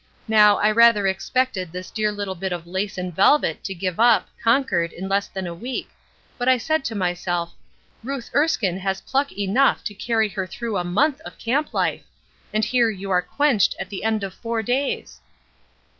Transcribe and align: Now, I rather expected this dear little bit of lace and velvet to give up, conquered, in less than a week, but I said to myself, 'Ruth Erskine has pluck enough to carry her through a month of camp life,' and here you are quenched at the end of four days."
Now, 0.27 0.57
I 0.57 0.71
rather 0.71 1.05
expected 1.05 1.71
this 1.71 1.91
dear 1.91 2.11
little 2.11 2.33
bit 2.33 2.51
of 2.51 2.65
lace 2.65 2.97
and 2.97 3.15
velvet 3.15 3.63
to 3.65 3.75
give 3.75 3.99
up, 3.99 4.29
conquered, 4.43 4.91
in 4.93 5.07
less 5.07 5.27
than 5.27 5.45
a 5.45 5.53
week, 5.53 5.91
but 6.39 6.49
I 6.49 6.57
said 6.57 6.83
to 6.85 6.95
myself, 6.95 7.53
'Ruth 8.03 8.31
Erskine 8.33 8.79
has 8.79 9.01
pluck 9.01 9.31
enough 9.31 9.83
to 9.83 9.93
carry 9.93 10.29
her 10.29 10.47
through 10.47 10.77
a 10.77 10.83
month 10.83 11.21
of 11.21 11.37
camp 11.37 11.71
life,' 11.71 12.07
and 12.51 12.65
here 12.65 12.89
you 12.89 13.11
are 13.11 13.21
quenched 13.21 13.75
at 13.79 13.89
the 13.89 14.03
end 14.03 14.23
of 14.23 14.33
four 14.33 14.63
days." 14.63 15.19